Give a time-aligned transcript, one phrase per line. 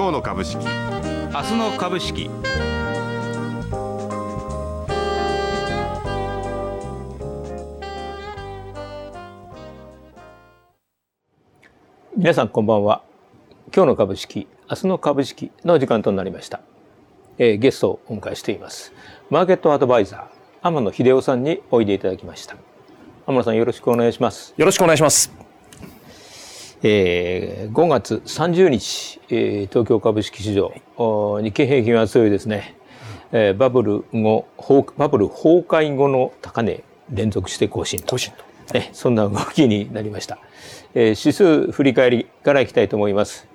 [0.00, 0.56] 今日の株式。
[0.64, 2.30] 明日の株式。
[12.16, 13.02] 皆さんこんばんは。
[13.76, 16.62] 今日の株式明日の株式の時間となりました、
[17.36, 18.94] えー、ゲストをお迎えしています。
[19.28, 22.56] マーケットアドバイザー天野秀夫さんにおいでいただきました。
[23.26, 24.54] 天野さんよろしくお願いします。
[24.56, 25.39] よろしくお願いします
[26.82, 30.72] えー、5月30日、えー、東京株式市場、
[31.42, 32.76] 日経平均は強いですね、
[33.32, 34.46] えー、バブル後
[34.96, 38.06] バブル崩壊後の高値連続して更新と。
[38.06, 40.38] 更新と、えそんな動きになりました、
[40.94, 43.46] えー、指数振り返りからいきたいと思います、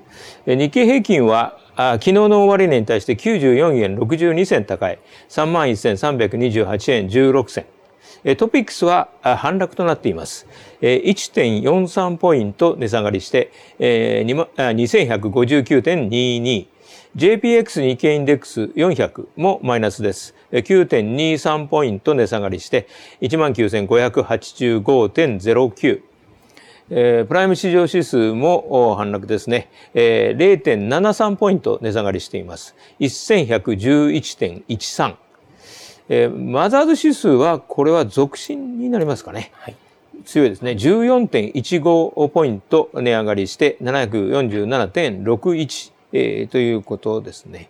[0.46, 5.00] えー、日経平均はあ昨日の終値に対して94円62銭高い。
[5.28, 7.66] 3万1328円16銭
[8.38, 10.48] トピックスは反落となっています。
[10.82, 16.66] 1.43ポイント値下がりして2159.22。
[17.16, 20.34] JPX 日経インデックス400もマイナスです。
[20.52, 22.88] 9.23ポイント値下がりして
[23.22, 26.02] 19,585.09。
[26.88, 29.70] プライム市場指数も反落ですね。
[29.94, 32.76] 0.73ポイント値下がりしています。
[33.00, 35.16] 1111.13。
[36.10, 39.52] えー、マザーズ指数はこれは続伸になりますかね。
[39.54, 39.76] はい、
[40.26, 40.72] 強いですね。
[40.72, 47.70] 14.15ポイント値上がりして747.61、えー、ということですね。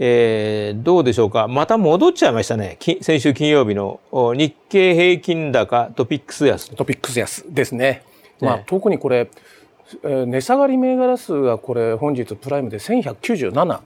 [0.00, 1.48] えー、どうでしょうか。
[1.48, 2.78] また戻っちゃいましたね。
[3.00, 6.70] 先週金曜日の日経平均高トピックス安。
[6.74, 8.02] トピックス安ですね。
[8.40, 9.28] まあ、特にこれ、
[10.02, 13.80] 値下がり銘柄数がこれ本日プライムで1197。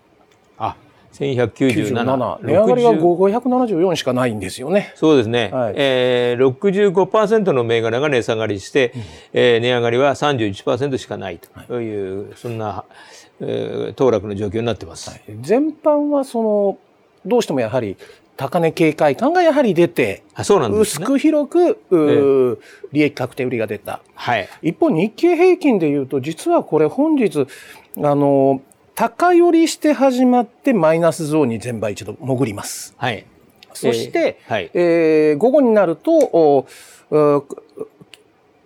[1.12, 2.38] あ、1197。
[2.42, 4.92] 値上がりは574しかないんですよね。
[4.96, 5.50] そうですね。
[5.52, 9.02] はい、えー、65%の銘柄が値下がりして、うん、
[9.34, 11.38] えー、値上がりは31%しかない
[11.68, 12.84] という、はい、そんな、
[13.40, 15.10] えー、当落の状況になってます。
[15.10, 16.78] はい、全般はその、
[17.24, 17.96] どうしてもやはり
[18.36, 21.58] 高値警戒感がやはり出て、あそうなんです、ね、薄く広く、
[21.90, 22.58] えー、
[22.92, 24.00] 利益確定売りが出た。
[24.14, 24.48] はい。
[24.62, 27.46] 一方、日経平均でいうと、実はこれ本日、
[27.98, 28.62] あの、
[29.02, 32.94] 高寄りして始まってマイナスゾーンに全場一度潜ります。
[32.96, 33.26] はい。
[33.74, 36.68] そして、えー、はい、えー、午後になると、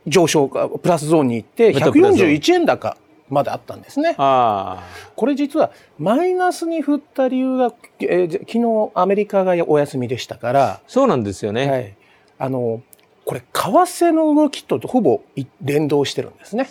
[0.06, 2.98] 上昇、プラスゾーンに行って141円高
[3.30, 4.14] まであったんですね。
[4.19, 4.82] あ
[5.14, 10.80] これ実はマイナスに振った理由が、えー、昨日アメリカがお休みでしたから。
[10.86, 11.70] そうなんですよね。
[11.70, 11.97] はい。
[12.41, 12.82] あの、
[13.24, 15.22] これ為替の動きとほぼ
[15.62, 16.68] 連動してるんですね。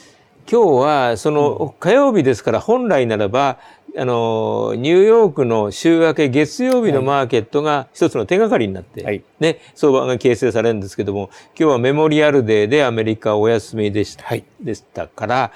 [0.48, 3.58] 今日はその火曜日ですから本来ならば
[3.98, 15.52] あのニューヨークの週明け月曜日のマーケットが一つの手がかりになって、はい、ね、相場が形成されるんですけども今日はメモリアルデーでアメリカお休みでした,、はい、でしたから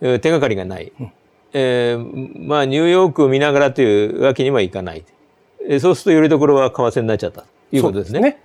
[0.00, 1.12] 手がかりがない、うん、
[1.52, 5.04] えー、まあニューヨークを見ながらというわけにはいかない、
[5.68, 7.42] えー、そうするとよりどころは為替になっちゃった。
[7.42, 8.20] ということですね。
[8.20, 8.42] ですね。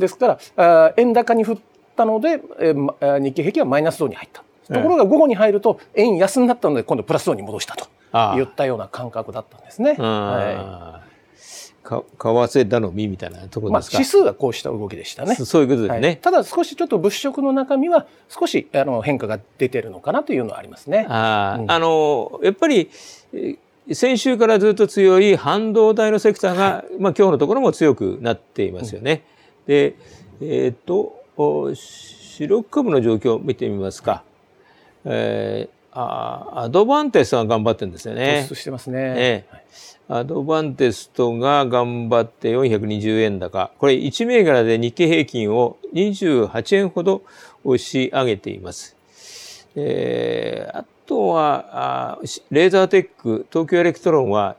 [0.00, 1.58] ですからあ円高に振っ
[1.94, 4.42] たので、えー、日経平均はマイナスゾーンに入った。
[4.72, 7.88] ところが午後に入ると円安になったので今度プラスゾーンに戻したと
[8.34, 9.94] 言ったような感覚だったんですね。
[9.94, 15.34] はい、為替頼みみたいなところですか、まあ、指数がこうした動きでしたね。
[15.34, 21.06] そういうことですね、はい、ただ少しちょっと物色の中身は少しあの変化が出てるのかなというのはありますね。
[21.08, 22.90] あ,、うん、あのやっぱり
[23.92, 29.24] 先週からずっと強い半導体のセクターが、はい、まあ今日のところも強くなっていますよね。
[29.66, 29.96] うん、で、
[30.42, 31.24] えっ、ー、と
[31.74, 34.24] 主力株の状況を見てみますか。
[35.04, 38.46] えー、あアドバンテストが頑張ってるんですよね。
[38.54, 39.14] してますね。
[39.16, 43.70] えー、アドバンテストが頑張って420円高。
[43.78, 47.22] これ1銘柄で日経平均を28円ほど
[47.64, 48.96] 押し上げています。
[49.76, 52.18] えー、あとはあ、
[52.50, 54.56] レーザーテック、東京エレクトロンは、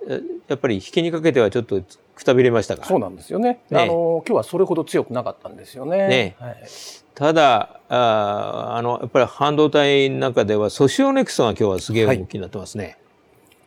[0.48, 1.82] やっぱり引きにかけてはちょっと
[2.20, 3.60] くたびれましたかそうなんですよね。
[3.70, 6.08] ねあの今日はそれほど強くなかったんですよね。
[6.08, 6.58] ねはい、
[7.20, 12.98] ただああのやっぱり半導体の中ではソシオネクソが今日はすげえ動きになってますね、はい、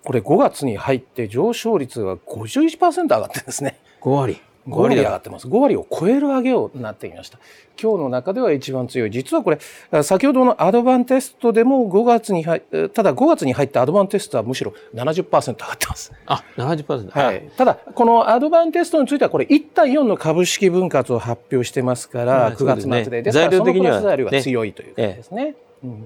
[0.05, 3.79] これ5月に入って上昇率が51%上がってるんですね。
[4.01, 5.49] 5割5割上がってます。
[5.49, 7.39] 5割を超える上げをなってきました。
[7.81, 9.11] 今日の中では一番強い。
[9.11, 9.59] 実はこれ、
[10.03, 12.61] 先ほどのアドバンテストでも5月に入
[12.95, 16.13] ただ5月に入ったアドバンテストはむしろ70%上がってます。
[16.27, 17.11] あ、70%?
[17.11, 17.51] はい。
[17.57, 23.23] ただ、このアドバンテストについてはこれ1対4の株式分割を発表してますから、9月末で。
[23.23, 25.57] ですからそのプラス材料が強いということですね。
[25.83, 26.05] うん、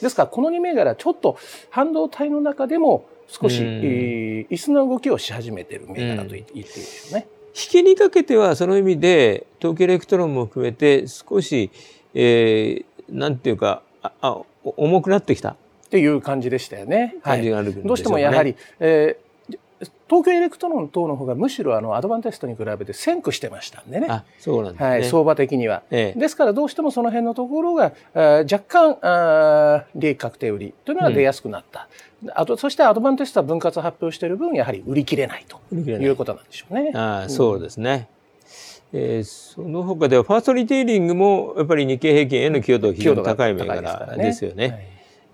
[0.00, 1.36] ですから、この2銘柄ちょっと
[1.68, 7.28] 半導体の中でも少し、えー、椅子の動きをし始めている銘柄と言っていいでしょうね。
[7.48, 11.70] 引きにかけてはその意味で東京エレクトロンも含めて少し、
[12.14, 15.50] えー、なんていうかあ重くなってきた。
[15.50, 17.16] っていう感じでしたよね。
[17.22, 19.27] 感じがある、ね、どうしてもやはり、えー
[20.08, 24.08] 東京エレクトロン等の方がむしろあのアドバンテストに比べて先駆してましたんでね。
[24.10, 28.20] あそうなんですね、はい、相場的には、ええ、ですからどうしてもその辺のところがあ
[28.50, 31.88] 若干あ利益確定売りというのが出やすくなった。
[32.24, 36.90] うん、あとそしてアドバンテストは分割発表している分やはり売り切れないということなんでしょうね。
[36.94, 38.08] あそうですね。
[38.92, 44.68] えー、その他ではファーストリテイリングもやっぱり日経平均への寄与度非常に高い銘柄ですよね。
[44.68, 44.86] ねはい、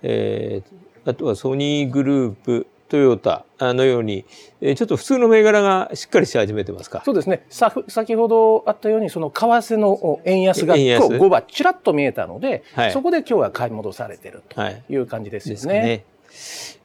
[0.03, 4.25] えー、あとはソニーグループトヨタのように、
[4.61, 7.03] ちょっと普通の銘柄がしっかりし始めてますか？
[7.05, 7.45] そうですね。
[7.49, 15.79] 先ほどあったように、その為替の円安が今日5番ちらっと見えたので、はい、そこで今日は買い戻されてるという感じですよね。
[15.79, 16.05] はい、ね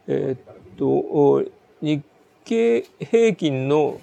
[0.08, 1.52] えー、っと、
[1.82, 2.02] 日
[2.46, 4.00] 経平均の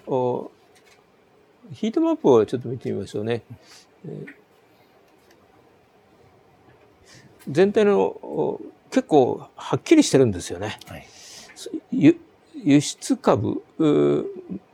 [1.73, 3.43] ヒートマップをちょっと見てみましょうね。
[7.49, 8.61] 全体の
[8.91, 10.79] 結構はっきりしてるんですよね。
[10.87, 11.07] はい
[11.91, 13.63] 輸出株、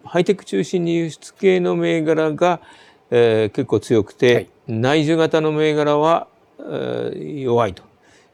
[0.04, 2.60] ハイテク中心に輸出系の銘柄が、
[3.10, 7.82] えー、結構強くて、はい、内需型の銘柄は、えー、弱いと。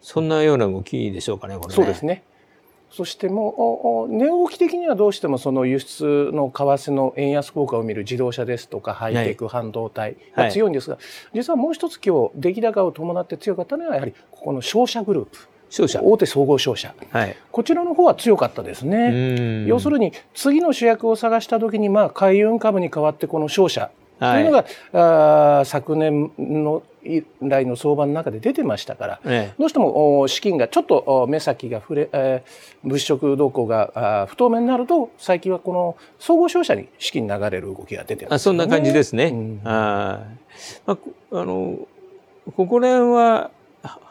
[0.00, 1.74] そんなような動きでしょうかね、これね。
[1.74, 2.22] そうですね。
[2.90, 15.38] そしてもう値動き的にはどうしてもその輸出の為替の円安効果を見る自動車ですとかハイテク半導体が強いんですが、はいはい、実はもう一つ今日出来高を伴って強かったのはやはりここの商社グループ。
[15.70, 19.66] 商社大手総合商社、はい、こちらの方は強かったですね。
[19.66, 39.26] 要するに次の主役を探した時にまあ海運株に代わってこの商社というのが、はい、あ昨年の以来の相場の中で出てましたから、ええ、どうしても資金がちょっと目先が触れ、えー、物色動向が不透明になると最近はこの総合商社に資金流れる動きが出てます、ね、あそんな感じですね。
[39.26, 40.24] うん、あ
[40.86, 40.98] ま
[41.32, 41.78] あ、あの
[42.56, 43.50] ここら辺は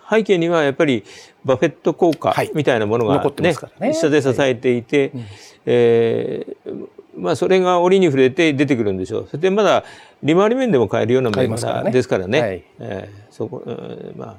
[0.10, 1.04] 背景にはやっぱり
[1.44, 5.26] バフェット効果みたいなものがね、はい、ね下で支えていて、はい、
[5.66, 6.88] えー、
[7.18, 9.28] まあそれが折に触れて出てくるんでしょう。
[9.28, 9.84] それでまだ
[10.24, 12.42] 利回り面でも買えるような銘柄ですからね。
[12.42, 14.36] はい、えー、そこ、うん、まあ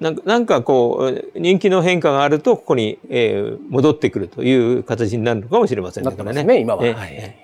[0.00, 6.14] なんかなんかこう人気の変化があるとここに、えー、戻ってくるという形になるのかもしれませんね。
[6.32, 7.36] ねね今は、えー、はい、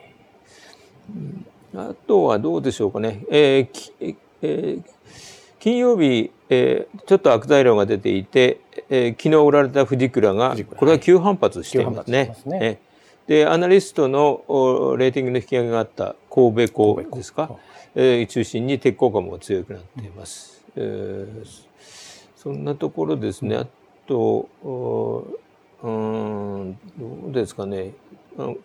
[1.77, 3.25] あとはどうでしょうかね。
[3.31, 4.83] えーえー、
[5.67, 12.37] 金曜日えー、ちょっと悪材料が出ていて、えー、昨日売られたフジクラが、これは急反発していますね。
[12.41, 12.81] すね
[13.27, 14.45] で、アナリストの
[14.97, 17.51] レーティングの引き上げがあった神戸港ですか、
[17.97, 20.63] えー、中心に鉄鋼株が強くなっています。
[20.77, 21.45] うん、えー、
[22.37, 23.57] そんなところですね。
[23.57, 23.67] あ
[24.07, 24.49] と、
[25.83, 27.93] うん、どうですかね。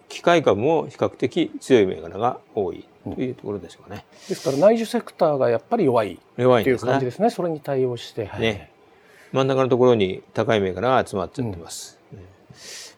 [0.08, 2.86] 機械株も比較的強い銘柄が多い。
[3.04, 4.06] というところでしょうかね。
[4.30, 7.30] ですから内需セクターがやっぱり弱い弱いという感じですね。
[7.30, 8.72] それに対応して、はい、ね。
[9.32, 12.00] 真ん中のところに高い銘柄が集まっちゃってます。
[12.14, 12.20] うん、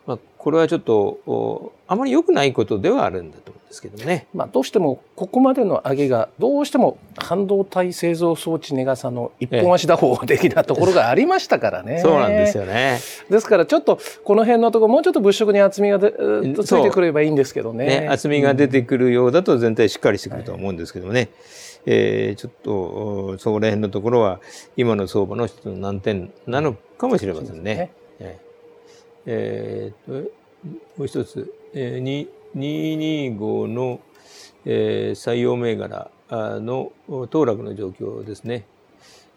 [0.05, 4.27] まあこれはちょっとあまり良くないことではあるんだと思うんですけどね。
[4.33, 11.99] まあどうしてもここまでの上げがどうしても半導体製造装置値傘の一本足打法的なところがありましたからね。
[12.03, 12.99] そうなんですよね。
[13.29, 18.01] ですからちょっとこの辺のところもうちょっと物色に厚みがついてくればいいんですけどね。
[18.01, 21.19] ね厚みが出てくるようだと全体しっかりしてくると思うんですけどもね。
[21.19, 21.29] はい
[21.85, 24.39] えー、ちょっとそこら辺のところは
[24.77, 27.91] 今の相場の一つの難点なのかもしれませんね。
[29.25, 30.29] えー、と
[30.97, 33.99] もう一つ、えー、225の、
[34.65, 36.91] えー、採用銘柄の
[37.29, 38.65] 当落の状況ですね。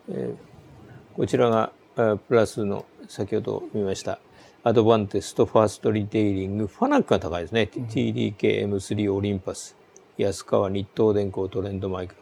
[0.09, 4.19] えー、こちらがプラスの先ほど見ました
[4.63, 7.71] アドバンテスト、ファーストリテイリング、ファナックが高いですね。
[7.77, 9.77] うん、TDK、M3、オリンパス、
[10.19, 12.17] 安川、日東電工、トレンドマイク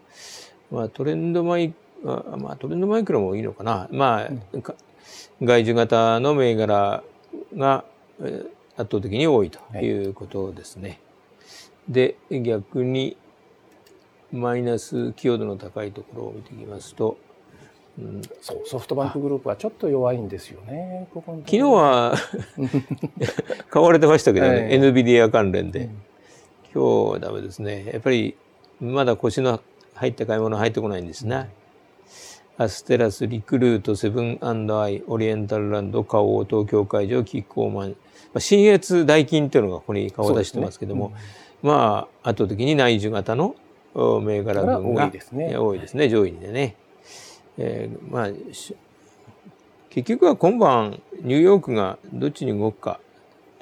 [0.71, 0.78] ロ。
[0.78, 1.73] まあ、トレンドマイ
[2.04, 3.88] まあ、トレンドマイクロもいいのかな。
[3.90, 4.62] まあ、うん、
[5.42, 7.02] 外需型の銘柄
[7.57, 7.85] が
[8.77, 10.89] 圧倒的に多いということですね。
[10.89, 10.99] はい、
[11.89, 13.17] で逆に
[14.33, 17.17] マイナス寄与度の高いところを見ていきますと、
[17.99, 21.09] うん、そうソフトバンクグループはちょっと弱いんですよね。
[21.15, 22.15] ここ昨日は
[23.71, 25.87] 買われてましたけどね、えー、NVIDIA 関連で、うん、
[26.75, 27.91] 今日はダメですね。
[27.93, 28.37] やっぱり
[28.81, 29.61] まだ腰の
[29.95, 31.37] 入った買い物入ってこないんですね。
[31.59, 31.63] うん
[32.57, 37.97] アステラス、リクルート、セブンアイ、オリエンタルランド、花王、東京会場、キッコーマン、
[38.39, 41.15] 新越代金っていうのがここに顔を出してますけども、ね
[41.65, 43.57] うん、まあ、圧倒的に内需型の
[43.95, 45.57] 銘柄群が多いですね。
[45.57, 46.77] 多いですね、上位でね。
[47.59, 48.29] えー、まあ、
[49.91, 53.01] 結局は今晩、ニューヨークがどっちに動くか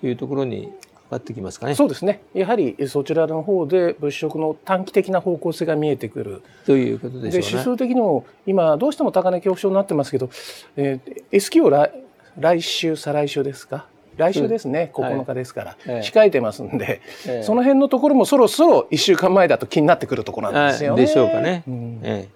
[0.01, 0.71] というところに
[1.13, 1.75] わってきますかね。
[1.75, 2.23] そうですね。
[2.35, 6.43] やはりそちらの方で物色の短期的な方向性が見えてくる。
[6.67, 7.47] ということでしょうね。
[7.49, 10.31] 指数的にも今どうしても高値恐怖症になってますけど、
[10.77, 11.93] えー、S q を来
[12.39, 13.87] 来週再来週ですか？
[14.17, 21.03] 来週ですね、うん、9日ですから、はい、控えてますんで、ええ、その辺のところもそろそろ1週間前だと気になってくるところなんですよね。
[21.03, 21.63] でしょうかね。
[21.67, 22.01] うん。
[22.03, 22.29] え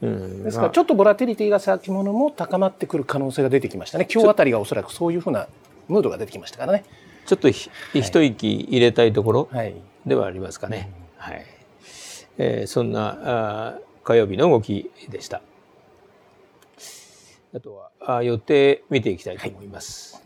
[0.00, 4.06] うん、ですからちょっとボラティリティが先物も高まってくる可能性が出てきましたね。
[4.12, 5.48] 今日あたりがおそらくそういうふうな
[5.88, 6.84] ムードが出てきましたからね
[7.28, 9.50] ちょっとひ、はい、一息入れたいところ
[10.06, 11.46] ではありますかね、はい、はい、
[12.38, 15.42] えー、そんなあ火曜日の動きでした。
[17.54, 20.24] あとはあ予定見ていきたいと思います、はい。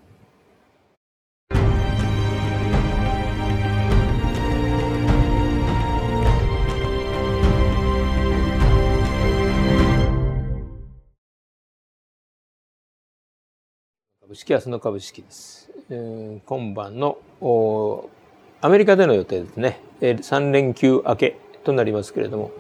[14.21, 15.72] 株式、明日の株式です。
[15.95, 17.19] えー、今晩の
[18.63, 22.51] アメリカでの予定ですね、えー、3連休明けとなりますけれども、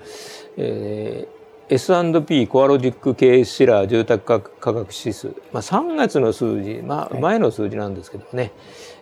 [0.58, 4.40] えー、S&P コアロジック経営シラー住宅価
[4.74, 8.52] 格指数、まあ、3月の数字、まあ、前の数字なんですけどね、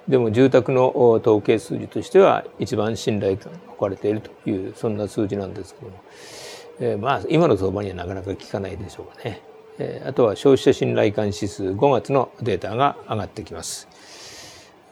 [0.06, 6.04] でも住宅の統計数字としては一番信頼感が置かれているというそんな数字なんですけども、
[6.78, 9.42] えー、まあ今の相場にはなかなか効かないでしょうかね。
[10.04, 13.88] あとは消費者信頼感指数5月のデータが上がってきます。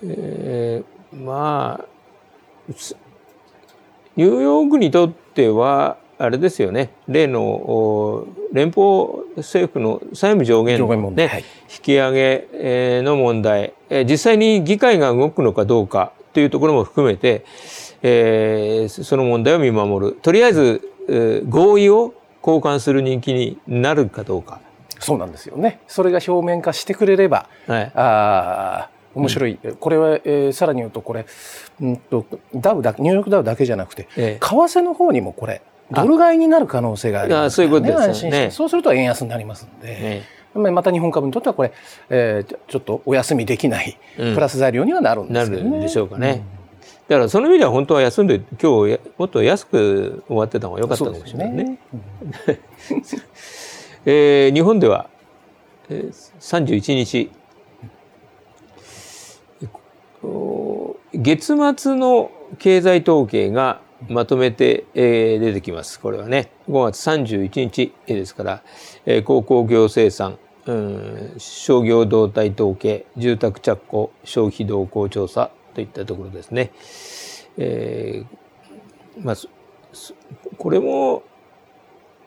[0.02, 1.84] えー、まあ
[4.16, 6.90] ニューヨークにとってはあれですよね。
[7.06, 13.72] 例の連邦政府の債務上限の、ね、はい、引き上げの問題。
[14.04, 17.44] 実際に議会が動くのかどうかというところも含めて、
[18.02, 20.12] えー、その問題を見守る。
[20.20, 20.82] とりあえず
[21.48, 22.14] 合意を
[22.44, 24.60] 交換する人気になるかどうか。
[24.98, 25.80] そうなんですよね。
[25.86, 28.88] それが表面化してくれれば、はい、あ
[29.18, 31.26] 面白い、うん、これは、えー、さらに言うとこれ、
[31.80, 38.50] うんと、ダウだニューヨークダウだけじゃなくて、ええ、為替の方にもこれドル買いになる可能性があります、ね、そういうことですね。
[38.50, 40.22] そうすると円安になりますので。
[40.24, 41.72] えまた日本株にとってはこれ、
[42.08, 45.62] えー、ちょっとお休みできないプラス材料にはなるんですよね。
[45.62, 46.42] なるんでしょうかね。
[47.08, 51.64] だからその意味では本当は休んで今日もっと安く終わってた方が良かったかもしれないね。
[51.64, 51.78] ね。
[54.04, 55.08] えー、日本では、
[55.90, 57.30] えー、31日
[61.12, 65.98] 月末の経済統計がまとめて、えー、出てきます。
[65.98, 68.62] これはね、5月31日ですから、
[69.06, 76.72] えー、鉱工業生産、うん、商業動態統計、住宅着工、消費動向調査といったところですね。
[77.56, 79.36] えー、まあ、
[80.58, 81.22] これも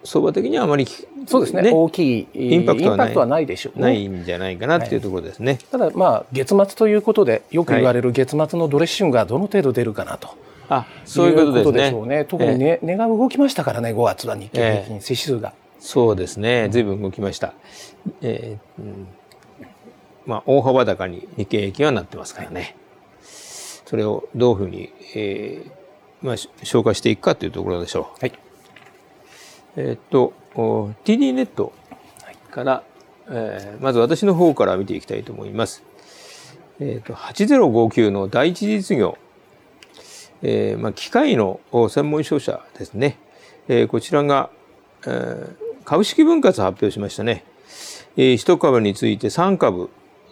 [0.04, 0.88] 相場的にはあまり、
[1.28, 10.30] そうですね、ね、大きいインパクトはないはないでしょう、ね、ないんじゃないかなっていうところですね、はい、ただまあ月末ということでよく言われる月末のドレッシングがどの程度出るかなと。
[10.70, 12.18] あそういうことですね。
[12.20, 15.50] ね特にね、えー、値が動きましたからね、5月は日経平均指数が。
[15.50, 17.54] えー、そうですね、ずいぶん動きました。
[18.22, 19.08] えー、うん、
[20.26, 22.78] まあ、大幅高に日経平均はなってますからね。
[23.22, 25.72] それをどういうふうに、えー
[26.22, 28.20] まあ、消化していくかというところでしょう。
[28.22, 28.51] はい
[29.76, 31.74] えっ、と TD ネット
[32.52, 32.84] から、
[33.30, 35.84] えー、まず私の方から見ていきたいと思います。
[36.80, 39.18] えっ、と8059の第一実業、
[40.42, 43.18] えーまあ、機械の専門商社ですね、
[43.68, 44.50] えー、こちらが、
[45.06, 47.46] えー、株式分割発表しましたね、
[48.18, 49.90] えー、1株について3株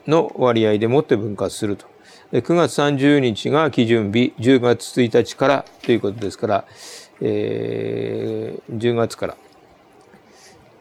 [0.07, 1.85] の割合でもって分割すると。
[2.31, 6.65] 9月30日が基準日10月1日からということですから
[7.21, 9.37] えー、10月から。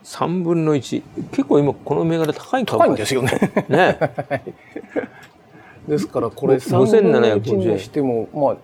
[0.04, 1.02] 3分の1
[1.32, 3.30] 結構今この銘柄高い高いんですよね。
[3.68, 3.98] ね。
[5.86, 8.56] ですからこれ3分の1にしてもまあ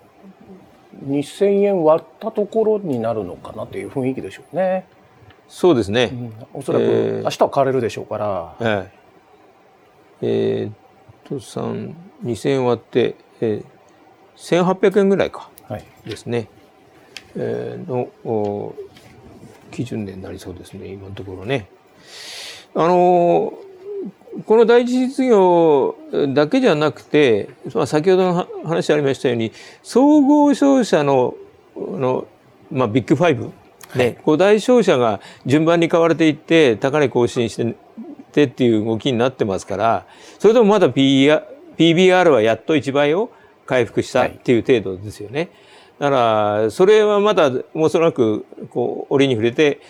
[1.07, 4.87] 2000円割ったところになるのかなという雰囲気でしょうね。
[5.47, 8.55] そうですね、うん、おそらく、えー、明日は買われるでしょうから。
[8.61, 8.89] えー、
[10.23, 10.73] えー、っ
[11.25, 16.49] と3 2000円割って、えー、1800円ぐらいか、はい、ですね
[17.37, 18.75] の
[19.71, 21.69] 基準年になりそうですね今のところね。
[22.75, 23.55] あの
[24.47, 25.97] この第一実業
[26.35, 31.35] だけじゃなくて、まあ、先ほどの話ありましたように総合商社の
[31.77, 32.27] の、
[32.71, 33.53] まあ、ビッグファイブ、
[33.95, 37.75] ね、5大商社が順番に買われていって高値更新してっ
[38.33, 40.07] てっていう動きになってますから
[40.41, 43.31] それでもまだ PBR はやっと1倍を
[43.67, 45.41] 回復したっていう程度ですよね。
[45.41, 45.51] はい
[45.99, 49.81] だからそれはまだおそらくこう折に触れて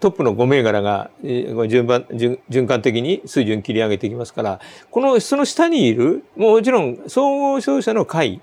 [0.00, 8.40] トップの5銘柄が順番循環的に水準切り上げていきますからこのその下にいるもちろん総合商社の会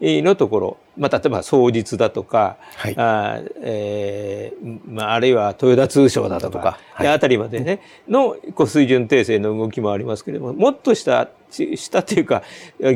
[0.00, 12.42] のところ、まあ、例えば双日だとか、はい、あえーまあ、あるいは豊田通商だとか、はい、あたりまでね、のこう水準訂正の動きもありますけれども、もっとした下っていうか、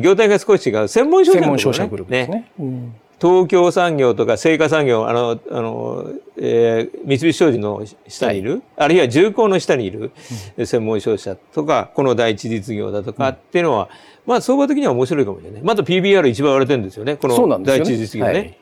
[0.01, 1.33] 業態が少し違う専門商
[1.73, 2.27] 社のところね。
[2.27, 2.27] ね。
[2.27, 10.11] ね、うん東京産業とか製菓産業、あの、あの、えー、三菱商事の下にいる、はい、あるいは重工の下にいる
[10.57, 13.89] 専門商社とか、この第一実業だとかっていうのは、
[14.25, 15.61] まあ相場的には面白いかもしれない。
[15.61, 17.15] また PBR 一番割れてるんですよね。
[17.15, 18.57] この第一実業ね。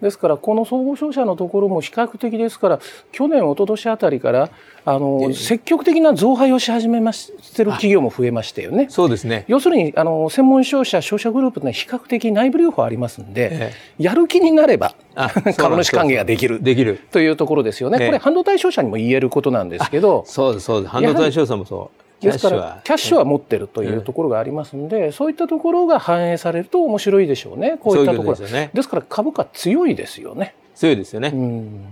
[0.00, 2.80] ですからこの総合商社のところも比較的ですから
[3.12, 4.50] 去年一昨年あたりから
[4.84, 8.86] あの積極的な増配をし始めましてる企業も増えましたよね。
[8.88, 9.44] そうですね。
[9.46, 14.94] 要するにあの専門商社商社グループの比較的内部留保ありますんで、ええ、やる気になれば
[15.56, 16.62] 株主還元ができる。
[16.62, 17.00] できる。
[17.10, 17.98] というところですよね。
[17.98, 20.90] これ半導体商社にも言えることなんですけどそうですそうです。
[20.90, 22.09] 半導体商社もそう。
[22.20, 23.24] ですからキャッシュは。
[23.24, 27.78] 持ってるというところがありますので、うん、そういったところが反映されると面白いでしょうね。
[27.80, 28.36] こういったところ。
[28.36, 30.54] です、ね,、から株価強いですよね。
[30.80, 31.84] 強いですよね、うん、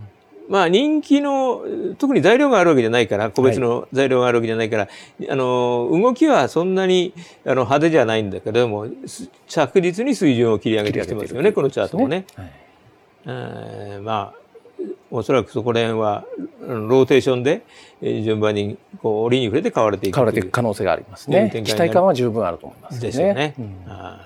[0.48, 1.60] まあ人気の
[1.98, 4.88] 特に材料があるわけじゃないから個別の材料があるわけじゃないから、は
[5.20, 7.12] い、あの動きはそんなに
[7.44, 8.86] あの派手じゃないんだけども
[9.46, 12.24] 着実に水準を切り上げてきてますよねこのチャートもね。
[12.34, 12.52] はい、
[13.26, 14.47] えまあ
[15.10, 16.24] おそらくそこら辺は
[16.60, 17.62] ローテーションで
[18.02, 21.50] 順番にこう折に触れて買われていく買われていく可能性がありますね。
[21.64, 23.00] 期待感は十分あると思いますね。
[23.00, 23.54] ですよね。
[23.86, 24.20] わ、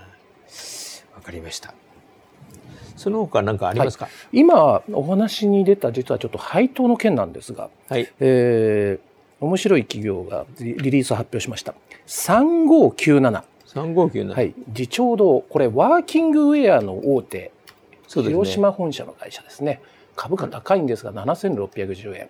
[1.17, 1.75] うん、かりました。
[2.97, 11.75] その他何かありますか、はい、今お話に出た実はちょっと配当の件なんですが、はい、えー、面白い企業がリリース発表しました。
[12.07, 13.43] 3597。
[13.67, 14.29] 3597。
[14.35, 14.55] はい。
[14.69, 15.41] 自重堂。
[15.41, 19.81] これワーキングウェアの大手、ね、広島本社の会社ですね。
[20.17, 22.29] 株価高いんですが、7610円。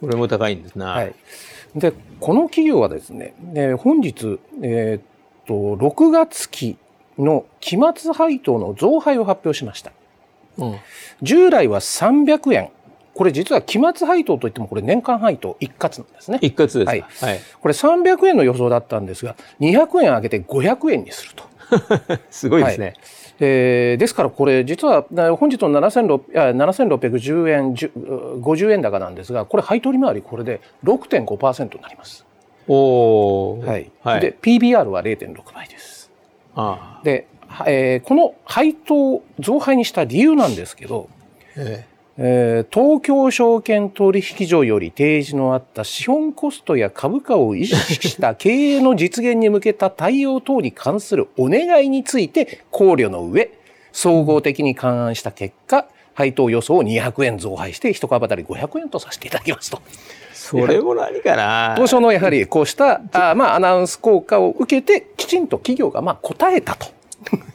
[0.00, 0.84] これも高いんですね。
[0.84, 1.14] はい。
[1.74, 5.02] で、この企業はですね、えー、本日、えー、っ
[5.46, 6.78] と、6月期
[7.18, 9.92] の期末配当の増配を発表しました。
[10.58, 10.76] うん、
[11.22, 12.70] 従来は300円。
[13.14, 16.38] これ実は期末配当といってもこれ年間配当一括なんですね。
[16.42, 16.78] 一括です。
[16.78, 17.00] はい。
[17.00, 21.44] はい、これ300円の予想だったんですが、200円上げて500円にすると。
[22.30, 22.86] すごいですね。
[22.86, 22.96] はい
[23.42, 25.06] えー、ですからこれ実は
[25.36, 32.26] 本日の7610円50円高なんですがこれ配当利回りこれで6.5%になります。
[32.68, 36.10] おはい、はい、で PBR は0.6倍です。
[36.54, 37.26] あで、
[37.66, 41.08] えー、この配当増配にした理由なんですけど、
[41.56, 53.50] ええー、東京証券取引所より提示のあった資本コストや株価を意識した経営の実現に向けた対応等に関するお願いについて考慮の上、
[53.92, 59.80] 総合的に勘案した結果、配当予想を200円増配して一株当たり500円とさせていただきますと。
[60.34, 66.99] それも何かな当初のやはりこうしたあ、まあ、アナウンス効果を受けてきちんと企業がまあ答えたと。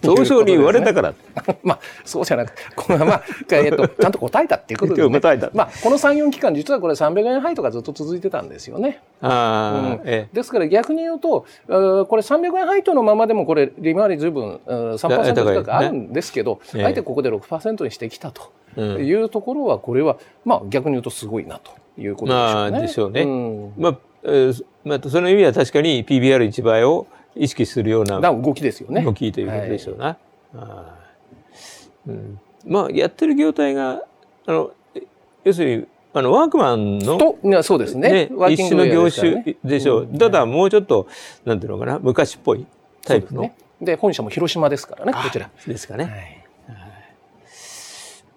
[0.01, 1.13] 東証に言われたから。
[1.63, 5.49] まあ、そうじゃなくて、このまあ、えっと、 ちゃんと答えたっていうことで、ね、答えた。
[5.53, 9.01] まあ、この3、4期間、実はこれ300円配当がずっと続いてたんですよね。
[9.21, 22.71] あうんええ、ですから逆に言うと、これ300円配当のままでもこれ、利回りずいぶん3%近くあるんですけど、ね、あえてここで6%にしてきたというところは、これは、まあ逆に言うとすごいなということでしょうね。
[22.71, 23.21] まあ、でしょうね。
[23.23, 29.01] うん、まあ、えー、まあ、その意味は確かに PBR1 倍を意識するような動きですよね。
[29.03, 30.05] 動きということでしょうな。
[30.05, 30.17] はい、
[30.55, 30.95] あ
[32.07, 34.03] うん、まあやってる業態が
[34.45, 34.71] あの
[35.43, 38.29] 要するにあのワークマンのとそうですね。
[38.29, 41.07] ね一種の業種でしょう、うん、ただもうちょっと
[41.43, 42.65] なんていうのかな昔っぽい
[43.03, 43.51] タイプの。
[43.81, 45.49] で、ね、本社も広島ですからねこちら。
[45.67, 46.05] ですかね。
[46.05, 46.45] はい。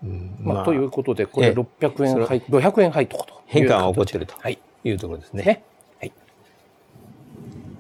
[0.05, 0.37] うん。
[0.41, 4.59] まあ、ということでこれ600円配500円配当と変化が起こっているとい。
[4.91, 5.63] うところですね。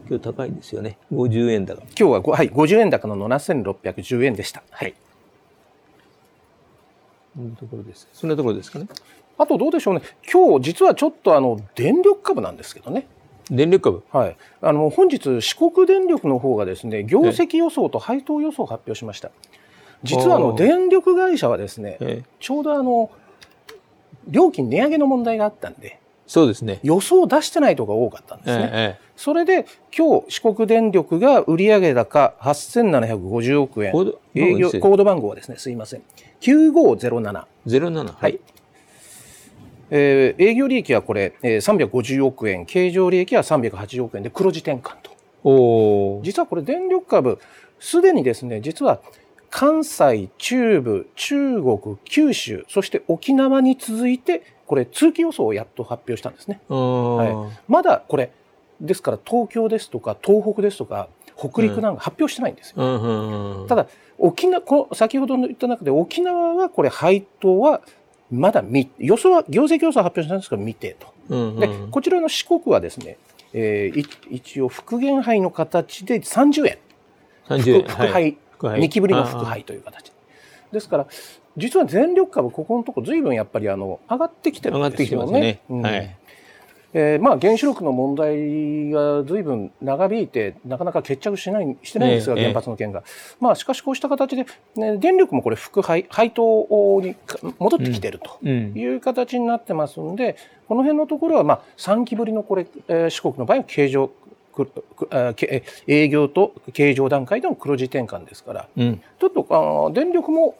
[0.08, 0.96] ね今日高いですよね。
[1.12, 1.74] 50円高。
[1.74, 4.62] 今日ははい、50円高の7610円でした。
[4.70, 4.94] はい。
[7.36, 8.08] そんなところです。
[8.12, 8.88] そんなところですかね？
[9.36, 10.02] あとどうでしょうね。
[10.30, 13.06] 今日実はちょっとあの電力株なんですけどね。
[13.50, 14.18] 電力株？
[14.18, 14.36] はい。
[14.62, 19.30] あの本日四国電力の方がですね、業績予想と配当予想を発表しました。
[20.02, 23.10] 実はあの電力会社はですね、ちょうどあの
[24.28, 26.78] 料金値上げの問題があったんで、そうですね。
[26.82, 28.70] 予想を出してないとこが多かったんですね。
[28.72, 33.92] ええ、それで今日四国電力が売上高8750億円。
[34.36, 36.02] 営業コード番号はですね、すいません。
[36.40, 37.44] 9507。
[37.66, 38.12] 07。
[38.12, 38.38] はい。
[39.90, 45.10] えー、営業利益はこれ、えー、350億円、経常利益は380億円で黒字転換と。
[45.42, 47.40] お実はこれ電力株、
[47.80, 49.00] すでにですね、実は
[49.50, 56.60] 関西、中部、中国、九州、そして沖縄に続いてこれ通期予想をやっと発表したんですね。
[56.68, 58.30] はい、まだこれ
[58.80, 63.66] ですから東京ですとか東北ですとか北陸なんか発表してないんですよ。
[63.68, 63.86] ただ
[64.18, 67.80] 沖縄こ先ほど言った中で沖縄はこれ配当は
[68.30, 68.64] まだ
[68.98, 71.60] 予想は行政競争発表したんですけど未定と。
[71.60, 73.16] でこちらの四国はですね、
[73.52, 76.78] えー、一応復元杯の形で30円。
[77.48, 77.82] 30円。
[77.82, 80.12] 副杯、はい、2期ぶりの副杯という形。
[80.72, 81.06] ですから
[81.56, 84.90] 実は全力株ここのとこ随分やっぱりあの上がってきてるんですよね。
[84.90, 85.60] 上がってきてますね。
[85.70, 86.17] うん、はい
[86.94, 93.02] えー、まあ原子力の問題が随分長引いてなかなか決着しないしてないんですが、原発の件が、
[93.40, 94.46] まあしかしこうした形で、
[94.76, 96.66] ね、電力もこれ副配配当
[97.02, 97.14] に
[97.58, 104.10] 戻ってきてるという形になってますんで、この辺のところはまあ3期ぶりのこれ、えー、四国の場合は経常
[105.86, 110.56] 営業と経常段階での黒字転換ですから、うん、ちょっとあ電力も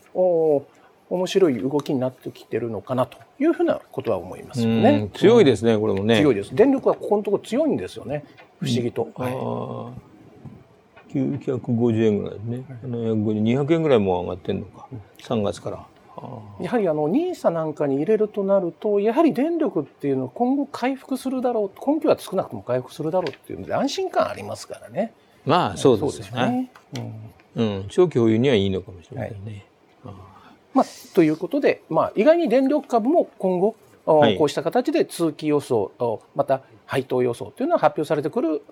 [1.11, 5.09] 面白い動きになってきてるのかなというふうなことは思いますよね。
[5.15, 6.21] 強いですね、これもね。
[6.21, 6.55] 強いです。
[6.55, 8.25] 電力はここのところ強いんですよね。
[8.61, 9.09] 不思議と。
[9.17, 12.65] うん、はい、950円ぐらいね。
[12.85, 14.87] 200円ぐらいも上がってんのか。
[15.23, 15.87] 3月から。
[16.61, 25.13] やはりあの NISA なんかに入れるとなるとやはり電力っていうのは今後回復するだろう根拠は少なくとも回復するだろうっていうので安心感ありますからね。
[25.47, 26.71] まあそうですよね。
[27.57, 29.39] うん、うん、長期保有にはいいのかもしれないね。
[30.03, 30.19] はい
[30.79, 33.75] まあ、ということで、まあ、意外に電力株も今後、
[34.07, 35.91] はい、こうした形で通期予想
[36.37, 38.63] また配当予想というのは発表されてくる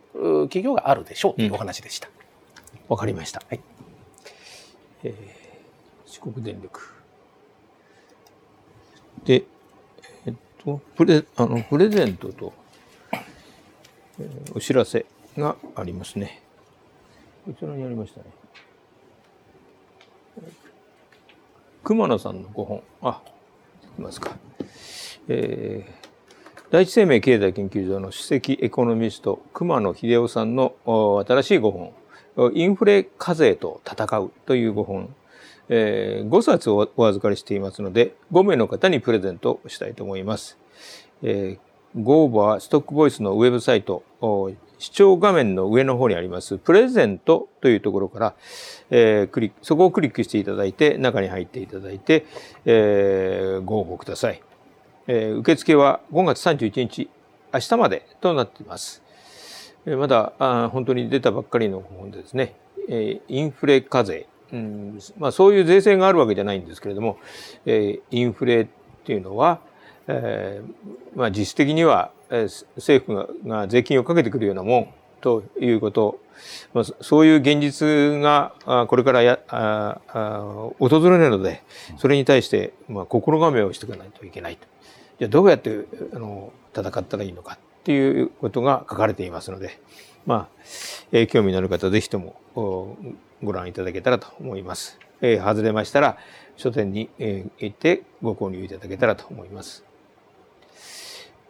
[0.44, 2.06] 企業があるでしょうというお話でした。
[2.06, 2.12] わ、
[2.90, 3.42] うん、かりました。
[3.48, 3.60] はい、
[5.02, 5.14] えー、
[6.06, 6.80] 四国電力
[9.24, 9.42] で、
[10.26, 12.52] えっと、プレあのプレゼントと、
[14.20, 16.40] えー、お知らせがありますね。
[17.44, 18.26] こちらにありましたね。
[21.86, 22.82] 熊野さんの5本。
[23.00, 23.22] あ、
[23.84, 24.36] いきますか。
[25.28, 31.92] えー、第一生命経済研究所の首席エコノミスト、熊野秀夫さんの新しい5本。
[32.54, 35.14] インフレ課税と戦うという5本。
[35.68, 40.58] えー、5冊をお預かりしていますので、5名の方にプレゼントしたいと思います。
[41.22, 44.02] えー、ご応募はストックボイスのウェブサイト、
[44.78, 48.34] 視聴画面の上の方にありますプレゼントというところから、
[48.90, 52.26] えー、クリック、そこをクリックしていただいて、中に入っていただいて、
[52.64, 54.42] えー、ご応募ください。
[55.06, 57.08] えー、受付は5月31日、
[57.54, 59.02] 明日までとなっています。
[59.86, 62.54] えー、まだあ本当に出たばっかりの本でですね、
[62.88, 67.18] えー、インフレ課税、うんまあ、そういう税制があるわけじゃないんですけれども、
[67.64, 68.66] えー、インフレっ
[69.04, 69.60] ていうのは、
[70.08, 74.88] えーまあ、実質的にはえ政府が税金をかけてくるようなもん
[75.20, 76.20] ということ、
[76.74, 81.62] まあ、そういう現実があこれからやああ訪れるので
[81.98, 84.66] それに対して、まあ、心構えをしていかないといけないと。
[85.18, 89.80] じゃあどうやってあの戦ったらいいのかっていうことが書かれていますので、
[90.26, 90.48] まあ、
[91.12, 92.36] えー、興味のある方ぜひとも
[93.42, 94.98] ご覧いただけたらと思います。
[95.22, 96.18] えー、外れましたら
[96.56, 99.84] 書店に、えー、行ってご購入いただけたらと思います。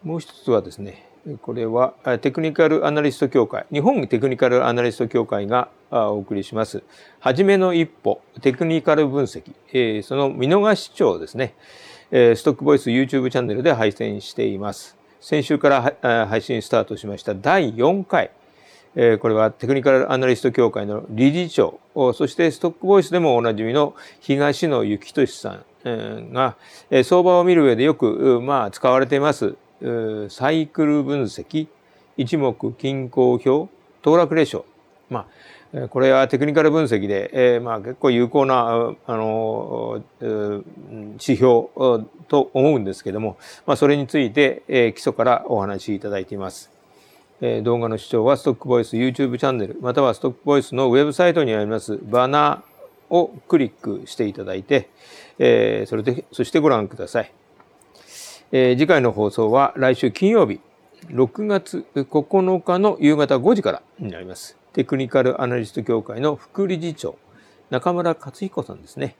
[0.07, 1.05] もう一つはですね、
[1.43, 6.85] これはテクニカルアナリスト協会、日本テクニカルアナリスト協会がお送りします、
[7.19, 11.55] はじめの一歩、テクニカル分析、その見逃し帳ですね、
[12.13, 14.97] ストックボイス YouTube チャンネルで配信しています。
[15.21, 17.35] 先週から配信スタートしました。
[17.35, 18.31] 第4回、
[18.95, 21.81] これはテクニカルアナリスト協会の理事長、
[22.15, 26.55] そしてストックボイスでもおなじみの東野幸俊さんが、
[27.03, 29.57] 相場を見る上でよく、まあ、使われています。
[30.29, 31.69] サイクル分析、
[32.17, 33.71] 一目均衡表、
[34.03, 34.65] 騰落レーショ
[35.09, 35.29] ま
[35.75, 41.69] あ、これはテクニカル分析で、えー、まあ結構有効な、あの、指標
[42.29, 43.37] と思うんですけども、
[43.67, 46.71] まあそれについて、えー、基礎からお話しいただいています。
[47.41, 54.89] えー、動画の視聴はストックボイス YouTube チャンネル、またはストックボイスのウェブサイトにありますバナーをクリックしていただいて、
[55.39, 57.31] えー、それで、そしてご覧ください。
[58.53, 60.61] えー、次回の放送は来週金曜日、
[61.09, 64.57] 6月9日の夕方5時からになります。
[64.73, 67.19] テクニカルアナリスト協会の副理事長、
[67.71, 69.17] 中村克彦さんですね。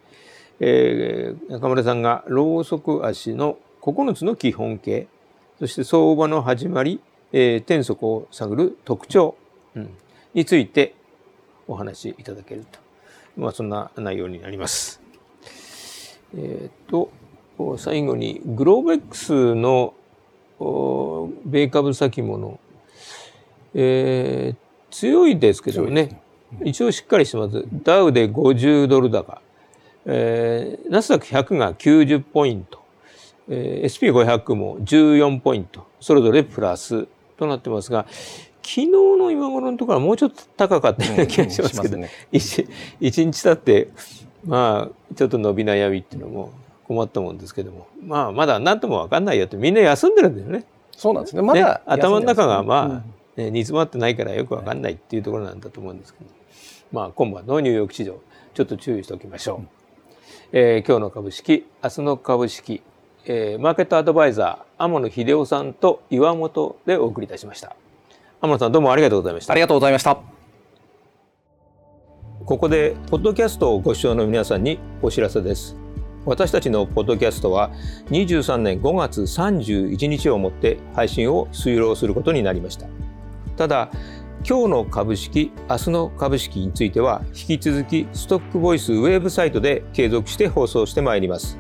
[0.61, 5.09] えー、中村さんがロウソク足の9つの基本形、
[5.59, 7.01] そして相場の始まり、
[7.33, 9.37] えー、転速を探る特徴、
[9.75, 9.91] うん、
[10.35, 10.95] について
[11.67, 12.79] お話しいただけると。
[13.37, 15.03] まあ、そんな内容になります。
[16.37, 17.11] えっ、ー、と、
[17.79, 19.95] 最後にグローベックスの
[20.59, 22.59] 米株先物、
[23.75, 24.57] えー、
[24.95, 26.21] 強いですけどね、
[26.65, 27.65] 一応しっかりしてます。
[27.83, 29.41] ダウで50ドル高、
[30.05, 32.81] えー、ナスダック100が90ポイント、
[33.49, 37.07] えー、SP500 も14ポイント、それぞれプラス
[37.39, 38.07] となってますが、
[38.63, 42.67] 昨日の今頃のところはもうちょっと高かったような気がしますけど、うんね、一
[43.01, 43.89] 日経って
[44.45, 46.53] まあちょっと伸び悩みっていうのも
[46.87, 50.65] 困ったもんですけどもまあまだ何とも分かんないよってみんな休んでるんだよね。
[50.93, 53.05] そうなんですねまだ、ね、頭の中がま
[53.37, 56.31] あ、ね、煮詰まってないからよく分かんないっていうところなんだと思うんですけど、
[56.93, 58.19] まあ今晩のニューヨーク市場
[58.55, 59.59] ちょっと注意しておきましょう。
[59.59, 59.69] うん、
[60.53, 62.83] えー、今日の株式明日の株式、
[63.27, 67.77] えー、マーケットアドバイザー天野秀夫さんと岩本でお送りいたしました。
[68.41, 69.53] 天野さんどうもありがとうございました。
[69.53, 70.19] ありがとうございました。
[72.47, 75.86] ここでポッドキャストをご視聴の皆さんにお知らせです。
[76.27, 77.71] 私たちのポッドキャストは
[78.11, 82.89] 23年5月31日をもって配信を終了することになりました。
[83.57, 83.91] ただ
[84.47, 91.59] 今日の株式明日の株式については引き続きストックボイスウェブサイトで継続して放送してまいります。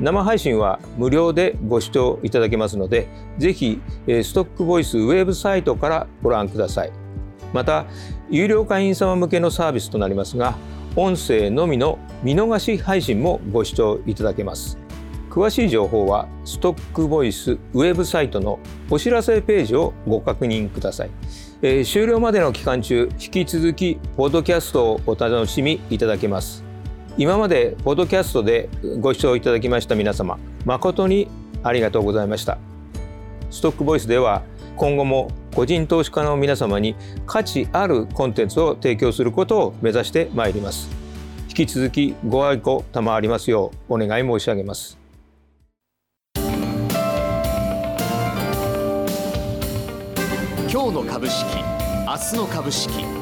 [0.00, 6.92] 生配信は無料でご視聴いただけますのでぜひストックボイスウェブサイトからご覧ください。
[7.52, 7.86] また
[8.30, 10.56] 有料会員様向けのサービスとなりますが
[10.94, 14.78] 音声のみの見逃し配信もご視聴いただけます。
[15.30, 18.58] 詳しい情報はストックボイスウェブサイトの
[18.90, 21.10] お知らせページをご確認ください、
[21.62, 26.62] えー、終了までの期間中引き続きポッドキャストをお楽しみいただけます。
[27.16, 28.68] 今までポッドキャストで
[29.00, 31.28] ご視聴いただきました皆様誠に
[31.62, 32.58] ありがとうございました。
[33.50, 34.42] ストックボイスでは
[34.82, 40.90] 今後も個人投資家の皆様に価値あるコンテンツを提供することを目指してまいります。
[41.48, 44.98] 引き続きご愛顧賜りますようお願い申し上げます。
[50.68, 51.46] 今日の株式
[52.04, 53.21] 明日の株式。